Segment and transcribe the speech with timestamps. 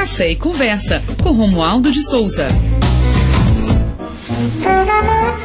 [0.00, 2.46] Café e Conversa, com Romualdo de Souza.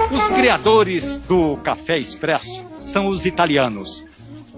[0.10, 4.06] Os criadores do café expresso são os italianos.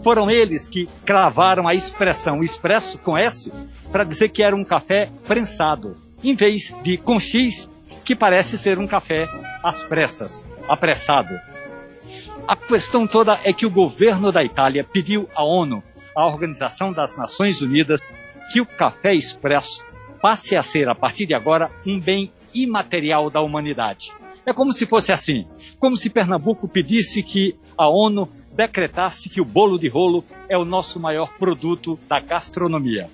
[0.03, 3.51] Foram eles que cravaram a expressão expresso com S
[3.91, 7.67] para dizer que era um café prensado, em vez de com X,
[8.05, 9.27] que parece ser um café
[9.63, 11.33] às pressas, apressado.
[12.47, 15.83] A questão toda é que o governo da Itália pediu à ONU,
[16.15, 18.13] à Organização das Nações Unidas,
[18.51, 19.86] que o café expresso
[20.21, 24.11] passe a ser, a partir de agora, um bem imaterial da humanidade.
[24.45, 25.45] É como se fosse assim,
[25.79, 30.65] como se Pernambuco pedisse que a ONU decretasse que o bolo de rolo é o
[30.65, 33.09] nosso maior produto da gastronomia.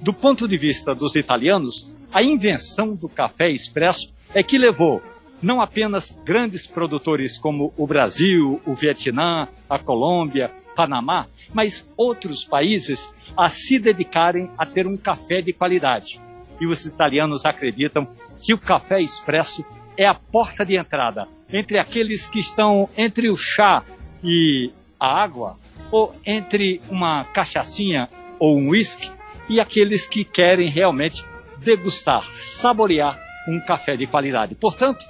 [0.00, 5.02] Do ponto de vista dos italianos, a invenção do café expresso é que levou
[5.40, 13.12] não apenas grandes produtores como o Brasil, o Vietnã, a Colômbia, Panamá, mas outros países
[13.36, 16.20] a se dedicarem a ter um café de qualidade.
[16.60, 18.06] E os italianos acreditam
[18.42, 19.64] que o café expresso
[19.96, 23.82] é a porta de entrada entre aqueles que estão entre o chá
[24.22, 25.56] e a água,
[25.90, 29.10] ou entre uma cachaçinha ou um uísque,
[29.48, 31.24] e aqueles que querem realmente
[31.58, 34.54] degustar, saborear um café de qualidade.
[34.54, 35.04] Portanto,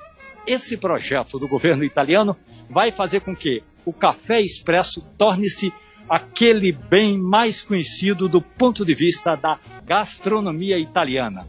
[0.46, 2.36] esse projeto do governo italiano
[2.70, 5.72] vai fazer com que o café expresso torne-se
[6.08, 11.46] aquele bem mais conhecido do ponto de vista da gastronomia italiana.